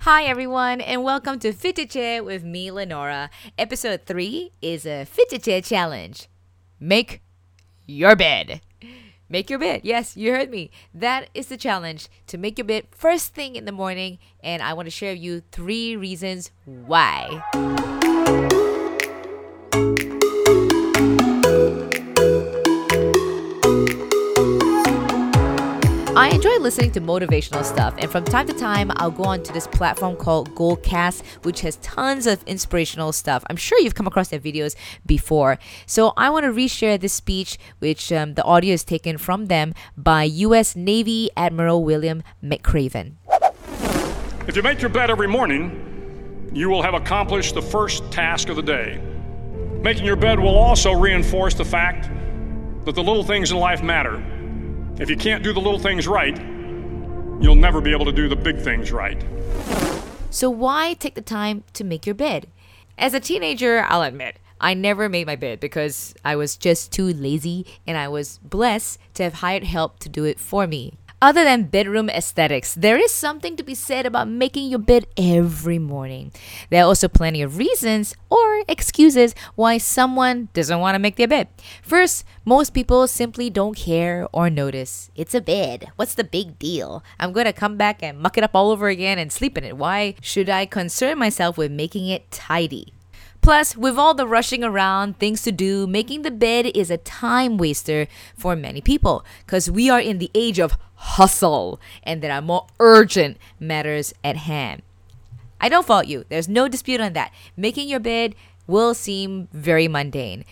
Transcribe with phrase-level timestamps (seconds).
[0.00, 3.30] Hi, everyone, and welcome to Fit to Chair with me, Lenora.
[3.56, 6.28] Episode 3 is a Fit to Chair challenge.
[6.78, 7.22] Make
[7.86, 8.60] your bed.
[9.28, 9.80] Make your bed.
[9.84, 10.70] Yes, you heard me.
[10.92, 14.74] That is the challenge to make your bed first thing in the morning, and I
[14.74, 17.42] want to share with you three reasons why.
[26.24, 29.52] I enjoy listening to motivational stuff, and from time to time, I'll go on to
[29.52, 33.44] this platform called Goalcast, which has tons of inspirational stuff.
[33.50, 34.74] I'm sure you've come across their videos
[35.04, 35.58] before.
[35.84, 39.74] So I want to reshare this speech, which um, the audio is taken from them
[39.98, 40.74] by U.S.
[40.74, 43.16] Navy Admiral William McRaven.
[44.48, 48.56] If you make your bed every morning, you will have accomplished the first task of
[48.56, 48.98] the day.
[49.82, 52.08] Making your bed will also reinforce the fact
[52.86, 54.24] that the little things in life matter
[54.98, 56.36] if you can't do the little things right,
[57.40, 59.22] you'll never be able to do the big things right.
[60.30, 62.48] So, why take the time to make your bed?
[62.96, 67.12] As a teenager, I'll admit, I never made my bed because I was just too
[67.12, 70.94] lazy and I was blessed to have hired help to do it for me.
[71.24, 75.78] Other than bedroom aesthetics, there is something to be said about making your bed every
[75.78, 76.32] morning.
[76.68, 81.26] There are also plenty of reasons or excuses why someone doesn't want to make their
[81.26, 81.48] bed.
[81.80, 85.10] First, most people simply don't care or notice.
[85.16, 85.88] It's a bed.
[85.96, 87.02] What's the big deal?
[87.18, 89.64] I'm going to come back and muck it up all over again and sleep in
[89.64, 89.78] it.
[89.78, 92.93] Why should I concern myself with making it tidy?
[93.44, 97.58] Plus, with all the rushing around, things to do, making the bed is a time
[97.58, 102.40] waster for many people because we are in the age of hustle and there are
[102.40, 104.80] more urgent matters at hand.
[105.60, 107.34] I don't fault you, there's no dispute on that.
[107.54, 108.34] Making your bed
[108.66, 110.46] will seem very mundane.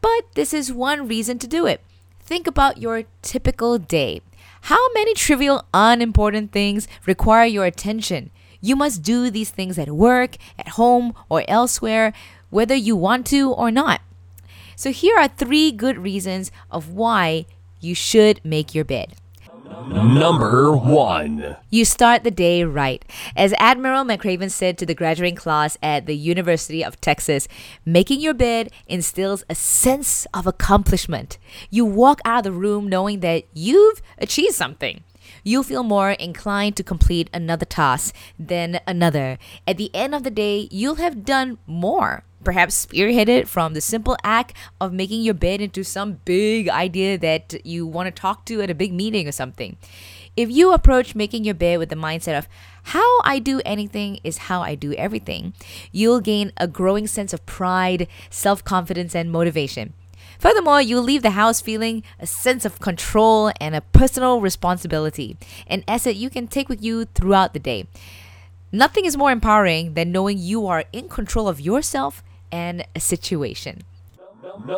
[0.00, 1.82] But this is one reason to do it.
[2.20, 4.22] Think about your typical day.
[4.62, 8.30] How many trivial, unimportant things require your attention?
[8.60, 12.12] You must do these things at work, at home, or elsewhere,
[12.50, 14.00] whether you want to or not.
[14.76, 17.46] So, here are three good reasons of why
[17.80, 19.14] you should make your bed.
[19.88, 21.56] Number one.
[21.70, 23.04] You start the day right.
[23.36, 27.48] As Admiral McRaven said to the graduating class at the University of Texas,
[27.84, 31.38] making your bed instills a sense of accomplishment.
[31.70, 35.02] You walk out of the room knowing that you've achieved something
[35.44, 39.38] you'll feel more inclined to complete another task than another.
[39.66, 42.24] At the end of the day, you'll have done more.
[42.42, 47.54] Perhaps spearheaded from the simple act of making your bed into some big idea that
[47.66, 49.76] you want to talk to at a big meeting or something.
[50.36, 52.48] If you approach making your bed with the mindset of
[52.84, 55.52] how I do anything is how I do everything,
[55.92, 59.92] you'll gain a growing sense of pride, self confidence, and motivation.
[60.40, 65.36] Furthermore, you'll leave the house feeling a sense of control and a personal responsibility,
[65.66, 67.86] an asset you can take with you throughout the day.
[68.72, 73.82] Nothing is more empowering than knowing you are in control of yourself and a situation.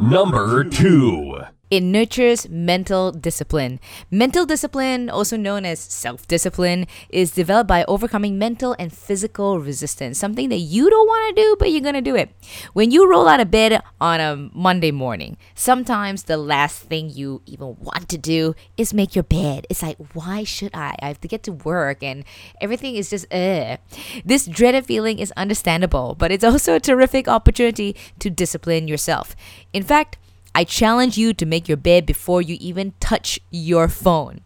[0.00, 1.42] Number two.
[1.70, 3.80] It nurtures mental discipline.
[4.10, 10.18] Mental discipline, also known as self discipline, is developed by overcoming mental and physical resistance,
[10.18, 12.30] something that you don't want to do, but you're going to do it.
[12.72, 17.42] When you roll out of bed on a Monday morning, sometimes the last thing you
[17.46, 19.66] even want to do is make your bed.
[19.68, 20.96] It's like, why should I?
[21.02, 22.24] I have to get to work and
[22.60, 23.76] everything is just, uh.
[24.24, 29.36] This dreaded feeling is understandable, but it's also a terrific opportunity to discipline yourself.
[29.72, 30.16] In fact,
[30.58, 34.40] I challenge you to make your bed before you even touch your phone.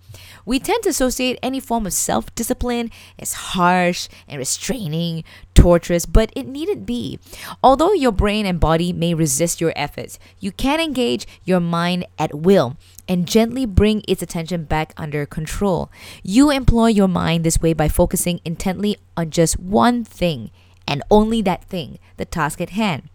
[0.45, 5.25] We tend to associate any form of self discipline as harsh and restraining,
[5.55, 7.19] torturous, but it needn't be.
[7.63, 12.35] Although your brain and body may resist your efforts, you can engage your mind at
[12.35, 12.77] will
[13.09, 15.91] and gently bring its attention back under control.
[16.23, 20.51] You employ your mind this way by focusing intently on just one thing
[20.87, 23.09] and only that thing, the task at hand.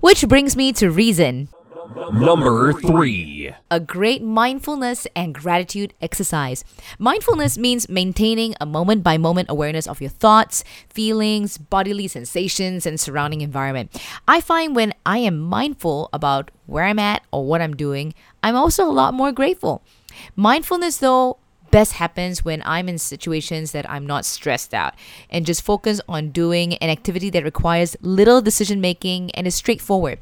[0.00, 1.48] Which brings me to reason.
[2.12, 3.54] Number three.
[3.70, 6.64] A great mindfulness and gratitude exercise.
[6.98, 13.00] Mindfulness means maintaining a moment by moment awareness of your thoughts, feelings, bodily sensations, and
[13.00, 14.00] surrounding environment.
[14.28, 18.56] I find when I am mindful about where I'm at or what I'm doing, I'm
[18.56, 19.82] also a lot more grateful.
[20.36, 21.38] Mindfulness, though,
[21.70, 24.94] best happens when I'm in situations that I'm not stressed out
[25.30, 30.20] and just focus on doing an activity that requires little decision making and is straightforward.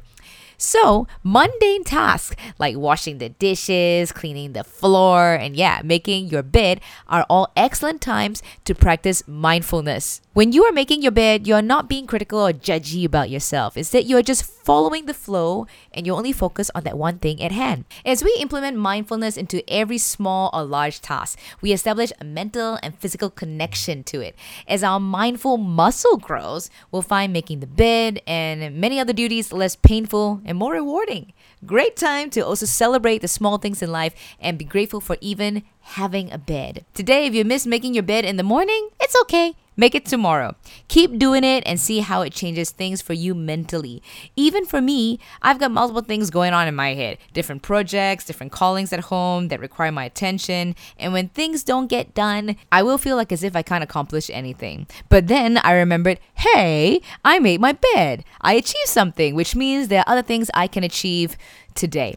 [0.61, 6.81] So, mundane tasks like washing the dishes, cleaning the floor, and yeah, making your bed
[7.07, 10.21] are all excellent times to practice mindfulness.
[10.33, 13.75] When you are making your bed, you're not being critical or judgy about yourself.
[13.75, 17.51] Instead, you're just following the flow and you only focus on that one thing at
[17.51, 17.83] hand.
[18.05, 22.97] As we implement mindfulness into every small or large task, we establish a mental and
[22.97, 24.33] physical connection to it.
[24.69, 29.75] As our mindful muscle grows, we'll find making the bed and many other duties less
[29.75, 31.33] painful and more rewarding.
[31.65, 35.63] Great time to also celebrate the small things in life and be grateful for even
[35.81, 36.85] having a bed.
[36.93, 39.53] Today, if you miss making your bed in the morning, it's okay.
[39.75, 40.55] Make it tomorrow.
[40.87, 44.01] Keep doing it and see how it changes things for you mentally.
[44.37, 48.53] Even for me, I've got multiple things going on in my head different projects, different
[48.53, 50.75] callings at home that require my attention.
[50.97, 54.29] And when things don't get done, I will feel like as if I can't accomplish
[54.29, 54.87] anything.
[55.09, 58.23] But then I remembered hey, I made my bed.
[58.39, 61.37] I achieved something, which means there are other things I can achieve
[61.75, 62.15] today.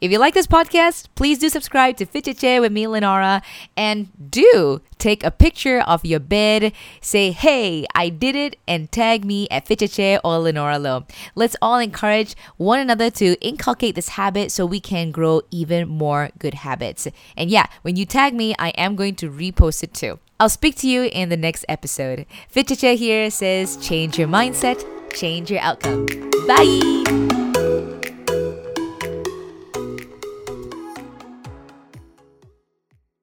[0.00, 3.42] If you like this podcast, please do subscribe to Fitcheche with me, Lenora,
[3.76, 6.72] and do take a picture of your bed.
[7.00, 11.06] Say, hey, I did it, and tag me at Fitcheche or Lenora Low.
[11.34, 16.30] Let's all encourage one another to inculcate this habit so we can grow even more
[16.38, 17.08] good habits.
[17.36, 20.18] And yeah, when you tag me, I am going to repost it too.
[20.40, 22.26] I'll speak to you in the next episode.
[22.52, 26.06] Fitcheche here says, change your mindset, change your outcome.
[26.46, 27.33] Bye!